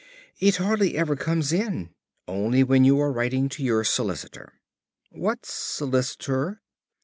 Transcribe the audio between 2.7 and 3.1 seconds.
you